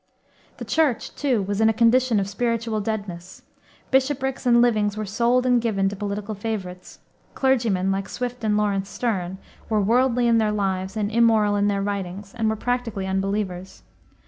The 0.57 0.65
Church, 0.65 1.13
too, 1.15 1.43
was 1.43 1.61
in 1.61 1.69
a 1.69 1.73
condition 1.77 2.19
of 2.19 2.27
spiritual 2.27 2.81
deadness. 2.81 3.43
Bishoprics 3.91 4.47
and 4.47 4.59
livings 4.59 4.97
were 4.97 5.05
sold 5.05 5.45
and 5.45 5.61
given 5.61 5.89
to 5.89 5.95
political 5.95 6.33
favorites. 6.33 6.97
Clergymen, 7.35 7.91
like 7.91 8.09
Swift 8.09 8.43
and 8.43 8.57
Lawrence 8.57 8.89
Sterne, 8.89 9.37
were 9.69 9.79
worldly 9.79 10.27
in 10.27 10.39
their 10.39 10.51
lives 10.51 10.97
and 10.97 11.11
immoral 11.11 11.55
in 11.55 11.67
their 11.67 11.83
writings, 11.83 12.33
and 12.35 12.49
were 12.49 12.55
practically 12.55 13.05
unbelievers. 13.05 13.83